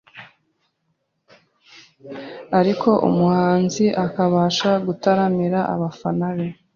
[2.59, 6.47] ariko umuhanzi akabasha gutaramira abafana be.